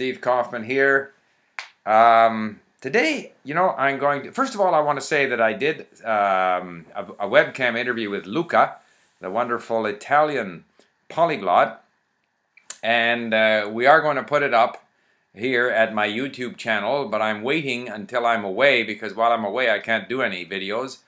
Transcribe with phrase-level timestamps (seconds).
[0.00, 1.12] Steve Kaufmann here.
[1.84, 4.32] Um, today, you know, I'm going to.
[4.32, 8.08] First of all, I want to say that I did um, a, a, webcam interview
[8.08, 8.76] with Luca,
[9.20, 10.64] the wonderful Italian
[11.10, 11.84] polyglot,
[12.82, 14.82] and uh, we are going to put it up
[15.34, 17.06] here at my YouTube channel.
[17.06, 21.00] But I'm waiting until I'm away because while I'm away, I can't do any videos.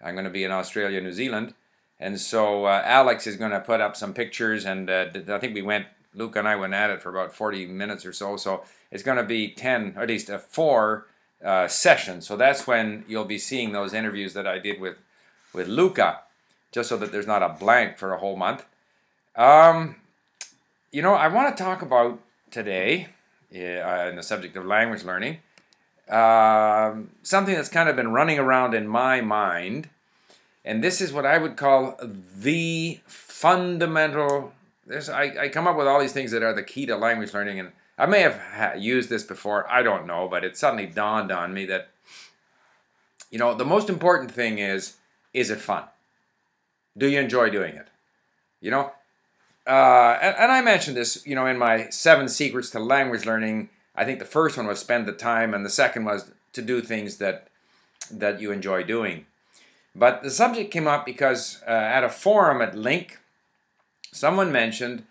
[0.00, 1.54] I'm going to be in Australia, New Zealand.
[1.98, 5.52] And so uh, Alex is going to put up some pictures, and uh, I think
[5.52, 5.86] we went
[6.16, 8.36] Luke and I went at it for about 40 minutes or so.
[8.36, 11.06] So it's going to be 10, or at least a four
[11.44, 12.26] uh, sessions.
[12.26, 14.98] So that's when you'll be seeing those interviews that I did with,
[15.52, 16.20] with Luca,
[16.72, 18.64] just so that there's not a blank for a whole month.
[19.36, 19.96] Um,
[20.90, 22.18] you know, I want to talk about
[22.50, 23.08] today,
[23.54, 25.38] uh, in the subject of language learning,
[26.08, 29.90] um, something that's kind of been running around in my mind.
[30.64, 34.52] And this is what I would call the fundamental
[34.86, 37.34] there's I, I come up with all these things that are the key to language
[37.34, 39.70] learning, and I may have ha used this before.
[39.70, 41.88] I don't know, but it suddenly dawned on me that
[43.30, 44.96] you know the most important thing is
[45.34, 45.84] is it fun?
[46.96, 47.88] Do you enjoy doing it?
[48.60, 48.92] You know,
[49.66, 53.68] uh, and, and I mentioned this, you know, in my seven secrets to language learning.
[53.94, 56.80] I think the first one was spend the time, and the second was to do
[56.80, 57.48] things that
[58.10, 59.26] that you enjoy doing.
[59.94, 63.16] But the subject came up because uh, at a forum at LingQ,
[64.12, 65.04] someone mentioned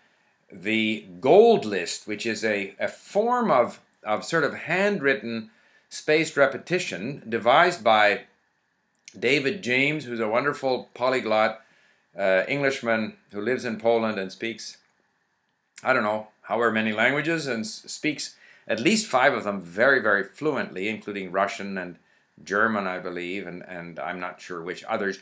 [0.50, 5.50] the gold list, which is a, a form of, of sort of handwritten
[5.88, 8.22] spaced repetition devised by
[9.18, 11.60] David James, who's a wonderful polyglot
[12.18, 14.78] uh, Englishman who lives in Poland and speaks,
[15.82, 18.36] I don't know, however many languages, and speaks
[18.68, 21.96] at least five of them very, very fluently, including Russian and
[22.42, 25.18] German, I believe, and, and I'm not sure which others.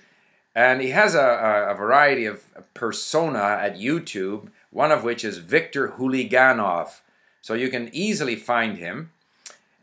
[0.55, 5.95] And he has a, a, variety of persona at YouTube, one of which is Victor
[5.99, 7.01] Huliganov.
[7.43, 9.11] So you can easily find him.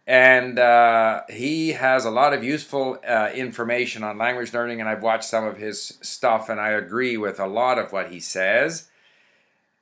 [0.08, 5.04] And uh, he has a lot of useful uh, information on language learning, and I've
[5.04, 8.88] watched some of his stuff, and I agree with a lot of what he says.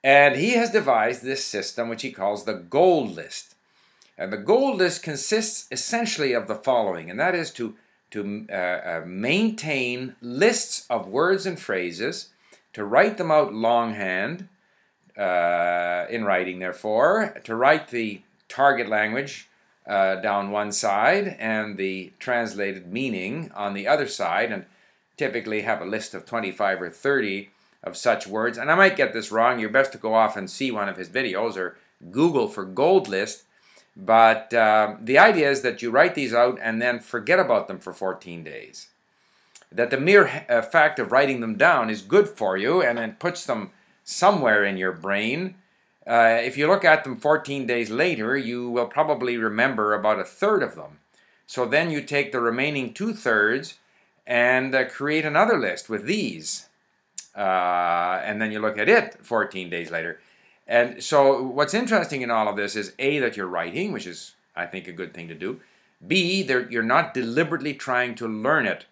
[0.03, 3.56] And he has devised this system, which he calls the gold list.
[4.18, 7.75] And the gold list consists essentially of the following, and that is to
[8.12, 12.30] to uh, uh, maintain lists of words and phrases,
[12.74, 14.47] to write them out longhand
[15.18, 19.47] uh, in writing, therefore, to write the target language
[19.88, 24.66] uh, down one side and the translated meaning on the other side, and
[25.18, 27.50] typically have a list of 25 or 30
[27.84, 28.58] of such words.
[28.58, 29.59] And I might get this wrong.
[29.59, 31.78] You're best to go off and see one of his videos or
[32.12, 33.44] Google for gold list
[34.06, 37.80] but uh, the idea is that you write these out and then forget about them
[37.80, 38.88] for 14 days.
[39.72, 43.20] That the mere uh, fact of writing them down is good for you and it
[43.20, 43.72] puts them
[44.06, 45.56] somewhere in your brain.
[46.08, 50.24] Uh, if you look at them 14 days later, you will probably remember about a
[50.24, 51.00] third of them.
[51.46, 53.80] So then you take the remaining two thirds
[54.26, 56.70] and uh, create another list with these.
[57.36, 60.22] Uh, and then you look at it 14 days later.
[60.69, 64.35] And so what's interesting in all of this is A, that you're writing, which is,
[64.56, 65.59] I think, a good thing to do.
[66.06, 68.85] B, that you're not deliberately trying to learn it,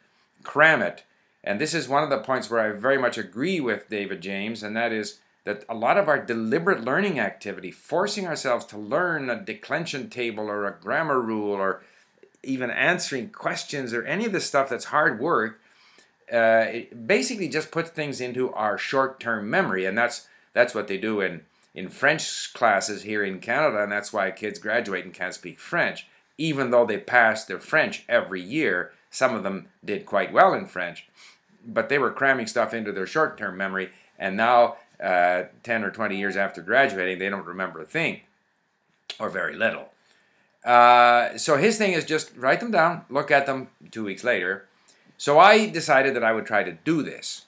[0.44, 1.04] cram it.
[1.44, 4.64] And this is one of the points where I very much agree with David James,
[4.64, 9.30] and that is that a lot of our deliberate learning activity, forcing ourselves to learn
[9.30, 11.84] a declension table or a grammar rule or
[12.44, 15.62] even answering questions or any of the stuff that's hard work,
[16.34, 16.66] uh,
[17.06, 21.42] basically just puts things into our short-term memory, and that's that's what they do in
[21.78, 26.08] in French classes here in Canada, and that's why kids graduate and can't speak French,
[26.36, 28.94] even though they pass their French every year.
[29.12, 31.08] Some of them did quite well in French,
[31.64, 36.18] but they were cramming stuff into their short-term memory, and now, uh, 10 or 20
[36.18, 38.22] years after graduating, they don't remember a thing,
[39.20, 39.90] or very little.
[40.66, 44.66] Uh, so his thing is just write them down, look at them two weeks later.
[45.20, 47.46] So I decided that I would try to do this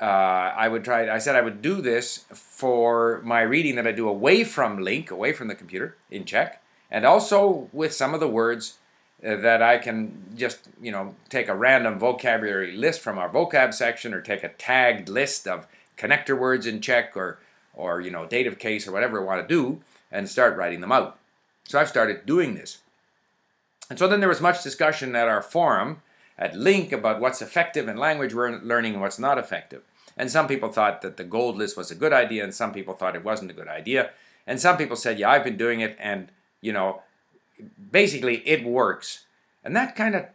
[0.00, 1.12] uh, I would try.
[1.12, 5.10] I said I would do this for my reading that I do away from LingQ,
[5.10, 8.78] away from the computer in Czech, and also with some of the words
[9.26, 13.74] uh, that I can just you know take a random vocabulary list from our vocab
[13.74, 17.40] section, or take a tagged list of connector words in Czech, or
[17.74, 19.80] or you know dative case or whatever I want to do,
[20.12, 21.18] and start writing them out.
[21.64, 22.78] So I've started doing this,
[23.90, 26.02] and so then there was much discussion at our forum
[26.38, 29.82] at LingQ about what's effective in language learning and what's not effective.
[30.16, 32.94] And some people thought that the gold list was a good idea, and some people
[32.94, 34.10] thought it wasn't a good idea.
[34.46, 36.30] And some people said, yeah, I've been doing it, and,
[36.60, 37.02] you know,
[37.90, 39.24] basically it works.
[39.62, 40.26] And that kind of,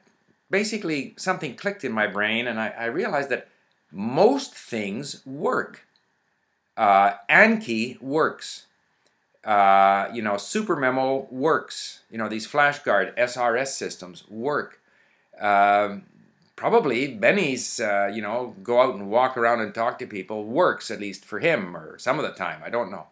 [0.49, 3.47] basically something clicked in my brain, and I, I realized that
[3.91, 5.85] most things work.
[6.77, 8.67] Uh, Anki works.
[9.43, 12.01] Uh, you know, Super Memo works.
[12.11, 14.79] You know, these flashcard SRS systems work.
[15.39, 16.03] Um,
[16.55, 20.91] probably Benny's, uh, you know, go out and walk around and talk to people works
[20.91, 22.61] at least for him or some of the time.
[22.63, 23.07] I don't know.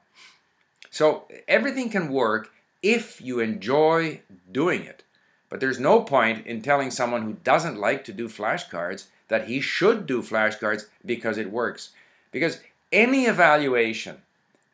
[0.90, 2.52] So everything can work
[2.84, 4.22] if you enjoy
[4.52, 5.04] doing it.
[5.50, 9.60] But there's no point in telling someone who doesn't like to do flashcards that he
[9.60, 11.90] should do flashcards because it works.
[12.32, 12.60] Because
[12.92, 14.22] any evaluation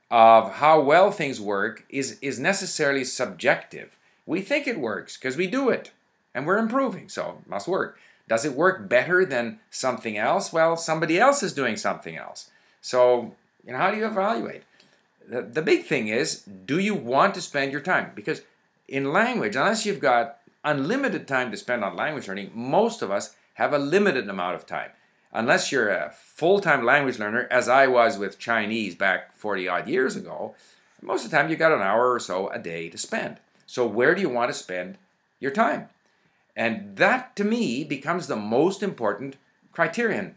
[0.09, 3.97] of how well things work is, is necessarily subjective.
[4.25, 5.91] We think it works because we do it
[6.37, 7.97] and we're improving, so it must work.
[8.29, 10.53] Does it work better than something else?
[10.53, 12.51] Well, somebody else is doing something else.
[12.79, 13.33] So,
[13.65, 14.61] you know, how do you evaluate?
[15.27, 18.11] The, the big thing is, do you want to spend your time?
[18.13, 18.43] Because
[18.87, 23.35] in language, unless you've got unlimited time to spend on language learning, most of us
[23.55, 24.91] have a limited amount of time.
[25.33, 30.15] Unless you're a full-time language learner, as I was with Chinese back 40 odd years
[30.15, 30.53] ago,
[31.01, 33.37] most of the time you've got an hour or so a day to spend.
[33.65, 34.99] So where do you want to spend
[35.39, 35.89] your time?
[36.57, 39.35] And that, to me, becomes the most important
[39.71, 40.35] criterion.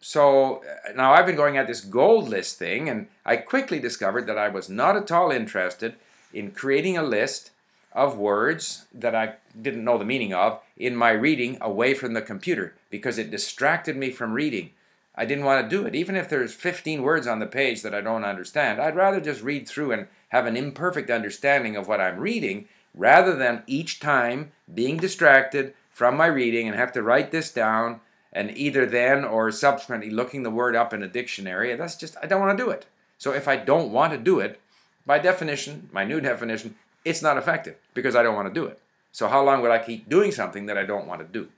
[0.00, 4.28] So uh, now I've been going at this gold list thing, and I quickly discovered
[4.28, 5.96] that I was not at all interested
[6.32, 7.50] in creating a list
[7.92, 12.22] of words that I didn't know the meaning of in my reading away from the
[12.22, 14.70] computer because it distracted me from reading.
[15.16, 15.96] I didn't want to do it.
[15.96, 19.42] Even if there's 15 words on the page that I don't understand, I'd rather just
[19.42, 24.52] read through and have an imperfect understanding of what I'm reading rather than each time
[24.72, 28.00] being distracted from my reading and have to write this down
[28.32, 31.74] and either then or subsequently looking the word up in a dictionary.
[31.74, 32.86] That's just, I don't want to do it.
[33.18, 34.60] So if I don't want to do it,
[35.04, 38.80] by definition, my new definition, it's not effective because I don't want to do it.
[39.12, 41.48] So how long would I keep doing something that I don't want to do?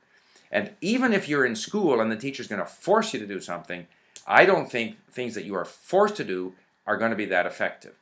[0.50, 3.40] And even if you're in school and the teacher's going to force you to do
[3.40, 3.86] something,
[4.26, 6.54] I don't think things that you are forced to do
[6.86, 7.94] are going to be that effective.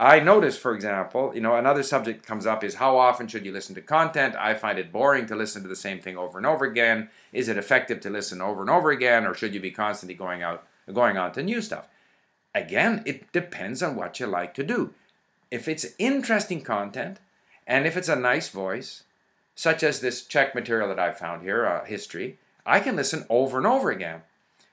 [0.00, 3.52] I notice, for example, you know, another subject comes up is how often should you
[3.52, 4.34] listen to content?
[4.34, 7.10] I find it boring to listen to the same thing over and over again.
[7.34, 10.42] Is it effective to listen over and over again, or should you be constantly going
[10.42, 11.86] out, going on to new stuff?
[12.54, 14.94] Again, it depends on what you like to do.
[15.50, 17.18] If it's interesting content,
[17.66, 19.02] and if it's a nice voice,
[19.54, 23.58] such as this Czech material that I found here, uh, history, I can listen over
[23.58, 24.22] and over again.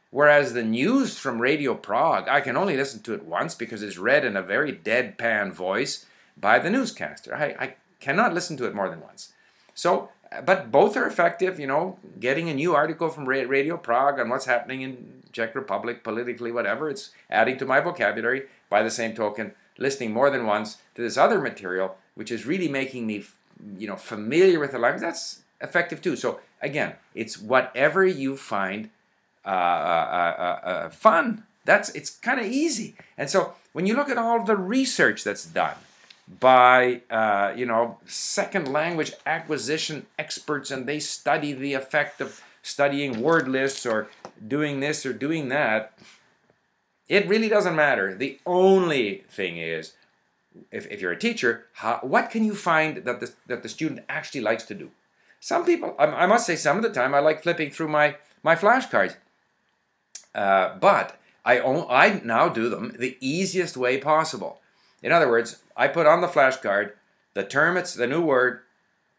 [0.09, 3.97] Whereas the news from Radio Prague, I can only listen to it once because it's
[3.97, 6.05] read in a very deadpan voice
[6.37, 7.35] by the newscaster.
[7.35, 9.33] I, I cannot listen to it more than once.
[9.75, 14.19] So, uh, but both are effective, you know, getting a new article from Radio Prague
[14.19, 18.43] on what's happening in Czech Republic, politically, whatever, it's adding to my vocabulary.
[18.69, 22.67] By the same token, listening more than once to this other material, which is really
[22.67, 23.23] making me,
[23.77, 26.15] you know, familiar with the language, that's effective too.
[26.15, 28.89] So again, it's whatever you find
[29.47, 31.43] uh, uh, uh, uh, fun.
[31.63, 32.95] That's it's kind of easy.
[33.17, 35.75] And so when you look at all the research that's done
[36.39, 37.01] by
[37.55, 43.85] you know second language acquisition experts, and they study the effect of studying word lists
[43.85, 44.09] or
[44.45, 45.97] doing this or doing that,
[47.07, 48.13] it really doesn't matter.
[48.13, 49.93] The only thing is,
[50.71, 54.03] if, if you're a teacher, how, what can you find that the, that the student
[54.09, 54.91] actually likes to do?
[55.39, 58.17] Some people, I, I must say, some of the time I like flipping through my,
[58.43, 59.15] my flashcards.
[60.37, 64.61] Uh, but I, I now do them the easiest way possible.
[65.01, 66.91] In other words, I put on the flashcard
[67.33, 68.61] the term, it's the new word,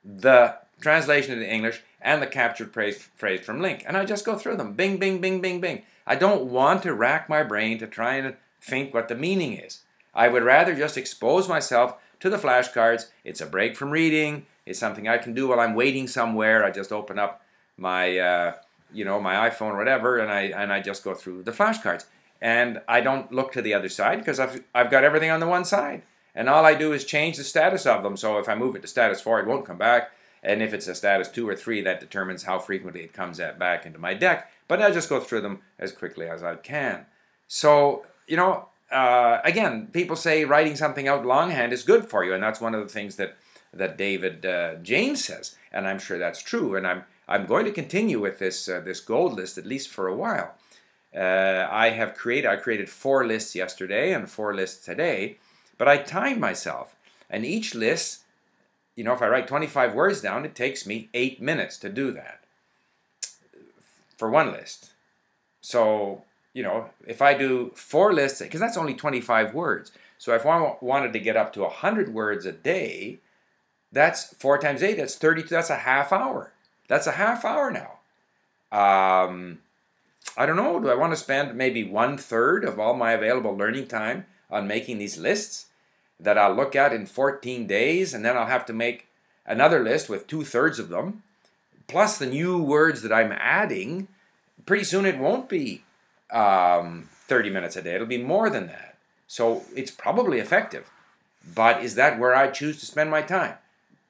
[0.04, 3.84] the translation into English, and the captured phrase, phrase from LingQ.
[3.86, 4.72] And I just go through them.
[4.72, 5.82] Bing, bing, bing, bing, bing.
[6.04, 9.82] I don't want to rack my brain to try and think what the meaning is.
[10.14, 13.06] I would rather just expose myself to the flashcards.
[13.24, 14.46] It's a break from reading.
[14.66, 16.64] It's something I can do while I'm waiting somewhere.
[16.64, 17.42] I just open up
[17.76, 18.54] my uh,
[18.92, 22.04] you know, my iPhone or whatever, and I and I just go through the flashcards.
[22.40, 25.46] And I don't look to the other side because I've I've got everything on the
[25.46, 26.02] one side.
[26.34, 28.16] And all I do is change the status of them.
[28.16, 30.12] So if I move it to status 4, it won't come back.
[30.40, 33.84] And if it's a status 2 or 3, that determines how frequently it comes back
[33.84, 34.48] into my deck.
[34.68, 37.06] But I just go through them as quickly as I can.
[37.48, 42.34] So, you know, uh, again, people say writing something out longhand is good for you.
[42.34, 43.36] And that's one of the things that,
[43.72, 45.56] that David uh, James says.
[45.72, 46.76] And I'm sure that's true.
[46.76, 50.08] And I'm I'm going to continue with this uh, this gold list at least for
[50.08, 50.54] a while.
[51.14, 55.38] Uh, I have created I created four lists yesterday and four lists today,
[55.76, 56.96] but I timed myself,
[57.28, 58.24] and each list,
[58.96, 62.12] you know, if I write 25 words down, it takes me eight minutes to do
[62.12, 62.40] that
[64.16, 64.92] for one list.
[65.60, 69.92] So you know, if I do four lists, because that's only 25 words.
[70.18, 73.18] So if I wanted to get up to 100 words a day,
[73.92, 74.96] that's four times eight.
[74.96, 75.48] That's 32.
[75.48, 76.52] That's a half hour.
[76.88, 77.98] That's a half hour now.
[78.70, 79.60] Um,
[80.36, 80.80] I don't know.
[80.80, 84.66] Do I want to spend maybe one third of all my available learning time on
[84.66, 85.66] making these lists?
[86.20, 89.06] that I'll look at in 14 days, and then I'll have to make
[89.46, 91.22] another list with two thirds of them,
[91.86, 94.08] plus the new words that I'm adding.
[94.66, 95.84] Pretty soon it won't be
[96.30, 98.96] um, 30 minutes a day, it'll be more than that.
[99.26, 100.90] So it's probably effective.
[101.54, 103.54] But is that where I choose to spend my time?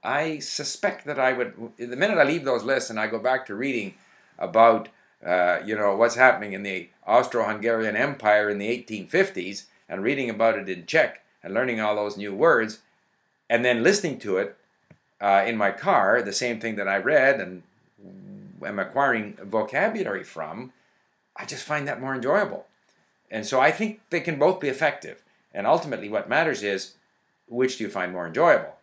[0.03, 3.47] I suspect that I would, the minute I leave those lists and I go back
[3.47, 3.95] to reading
[4.39, 4.89] about,
[5.25, 10.57] uh, you know, what's happening in the Austro-Hungarian Empire in the 1850s and reading about
[10.57, 12.81] it in Czech and learning all those new words
[13.51, 14.57] and then listening to it
[15.21, 17.63] uh, in my car, the same thing that I read and
[18.65, 20.73] am acquiring vocabulary from,
[21.37, 22.67] I just find that more enjoyable.
[23.31, 25.23] And so I think they can both be effective.
[25.53, 26.95] And ultimately, what matters is
[27.49, 28.78] which do you find more enjoyable?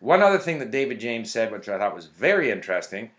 [0.00, 3.10] One other thing that David James said, which I thought was very interesting,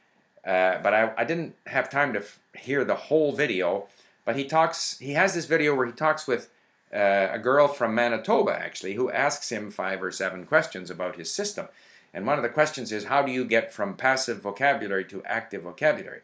[0.43, 2.23] uh, but I, I, didn't have time to
[2.57, 3.87] hear the whole video.
[4.25, 4.97] But he talks.
[4.97, 6.49] He has this video where he talks with
[6.93, 11.31] uh, a girl from Manitoba, actually, who asks him five or seven questions about his
[11.31, 11.67] system.
[12.13, 15.63] And one of the questions is, how do you get from passive vocabulary to active
[15.63, 16.21] vocabulary?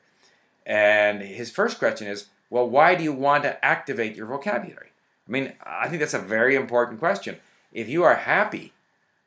[0.66, 4.90] And his first question is, well, why do you want to activate your vocabulary?
[5.28, 7.38] I mean, I think that's a very important question.
[7.72, 8.74] If you are happy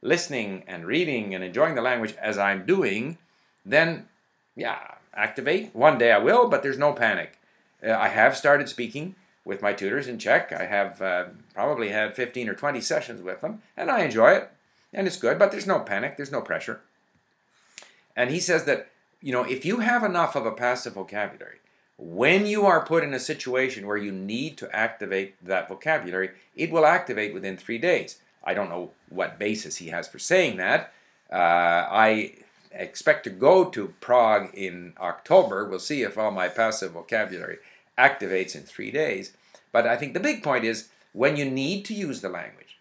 [0.03, 3.19] listening and reading and enjoying the language as I'm doing,
[3.65, 4.09] then
[4.57, 4.79] yeah,
[5.15, 5.75] activate.
[5.75, 7.39] One day I will, but there's no panic.
[7.85, 9.15] Uh, I have started speaking
[9.45, 10.53] with my tutors in Czech.
[10.53, 14.51] I have uh, probably had 15 or 20 sessions with them, and I enjoy it,
[14.93, 16.81] and it's good, but there's no panic, there's no pressure.
[18.17, 18.91] And he says that,
[19.21, 21.57] you know, if you have enough of a passive vocabulary,
[21.97, 26.71] when you are put in a situation where you need to activate that vocabulary, it
[26.71, 28.19] will activate within three days.
[28.43, 30.93] I don't know what basis he has for saying that.
[31.33, 31.37] Uh,
[31.91, 32.35] I
[32.73, 35.65] expect to go to Prague in October.
[35.65, 37.59] We'll see if all my passive vocabulary
[37.99, 39.33] activates in three days.
[39.73, 42.79] But I think the big point is when you need to use the language,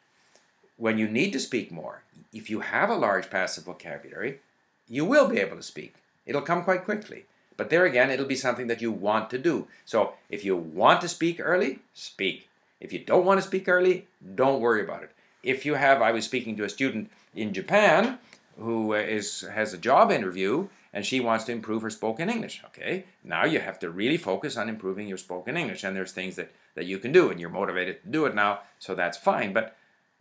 [0.78, 4.40] when you need to speak more, if you have a large passive vocabulary,
[4.88, 5.96] you will be able to speak.
[6.26, 7.26] It'll come quite quickly.
[7.58, 9.68] But there again, it'll be something that you want to do.
[9.84, 12.48] So if you want to speak early, speak.
[12.80, 15.12] If you don't want to speak early, don't worry about it.
[15.44, 18.20] If you have, I was speaking to a student in Japan
[18.58, 22.62] who is has a job interview and she wants to improve her spoken English.
[22.66, 26.36] Okay, now you have to really focus on improving your spoken English, and there's things
[26.36, 29.54] that that you can do, and you're motivated to do it now, so that's fine.
[29.54, 29.76] But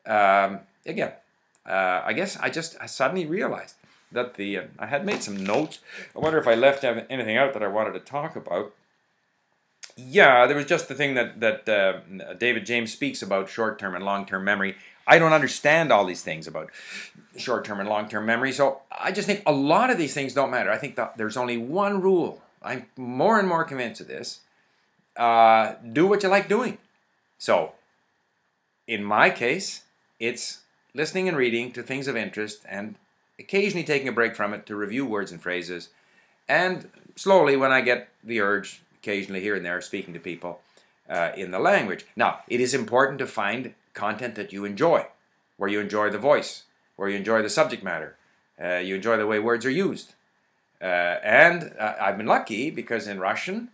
[0.07, 1.13] um, again,
[1.67, 3.77] uh, I guess I just I suddenly realized
[4.13, 5.81] that the uh, I had made some notes.
[6.15, 8.75] I wonder if I left anything out that I wanted to talk about.
[9.97, 14.05] Yeah, there was just the thing that that uh, David James speaks about short-term and
[14.05, 14.77] long-term memory.
[15.09, 16.71] I don't understand all these things about
[17.37, 20.71] short-term and long-term memory, so I just think a lot of these things don't matter.
[20.71, 22.43] I think there's only one rule.
[22.63, 24.41] I'm more and more convinced of this.
[25.17, 26.77] Uh, do what you like doing.
[27.39, 27.73] So,
[28.87, 29.83] in my case,
[30.21, 30.61] it's
[30.95, 32.97] listening and reading to things of interest and
[33.39, 35.89] occasionally taking a break from it to review words and phrases,
[36.49, 40.61] and slowly, when I get the urge, occasionally here and there, speaking to people
[41.09, 42.05] uh, in the language.
[42.17, 43.75] Now, it is important to find
[44.07, 45.07] content that you enjoy,
[45.57, 46.65] where you enjoy the voice,
[46.97, 48.17] where you enjoy the subject matter,
[48.63, 50.15] uh, you enjoy the way words are used.
[50.81, 53.71] Uh, and uh, I've been lucky because in Russian,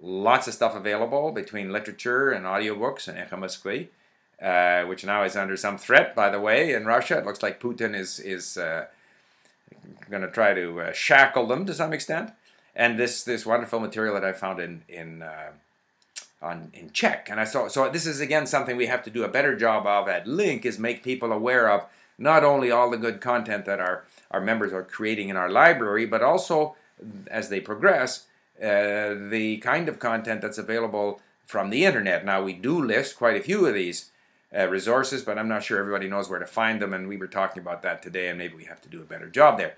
[0.00, 3.88] lots of stuff available between literature and audiobooks and Echo Moskvy
[4.40, 7.18] uh, which now is under some threat, by the way, in Russia.
[7.18, 8.86] It looks like Putin is, is uh,
[10.08, 12.32] going to try to uh, shackle them to some extent.
[12.74, 15.50] And this, this wonderful material that I found in, in, uh,
[16.42, 17.28] on, in Czech.
[17.30, 19.86] And I saw, so this is again something we have to do a better job
[19.86, 21.86] of at LingQ is make people aware of
[22.18, 26.06] not only all the good content that our, our members are creating in our library,
[26.06, 26.76] but also
[27.30, 28.26] as they progress,
[28.62, 32.24] uh, the kind of content that's available from the internet.
[32.24, 34.10] Now, we do list quite a few of these
[34.56, 37.26] uh, resources, but I'm not sure everybody knows where to find them, and we were
[37.26, 39.74] talking about that today, and maybe we have to do a better job there.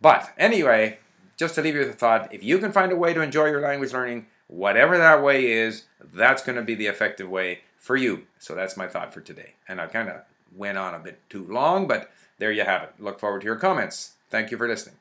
[0.00, 0.98] But anyway,
[1.36, 3.46] just to leave you with a thought, if you can find a way to enjoy
[3.46, 7.96] your language learning, whatever that way is, that's going to be the effective way for
[7.96, 8.26] you.
[8.38, 9.54] So that's my thought for today.
[9.68, 10.22] And I kind of
[10.54, 12.94] went on a bit too long, but there you have it.
[12.98, 14.14] Look forward to your comments.
[14.28, 14.99] Thank you for listening.